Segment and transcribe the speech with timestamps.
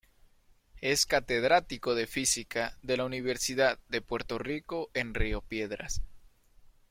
[0.81, 6.01] Es catedrático de Física de la Universidad de Puerto Rico en Río Piedras.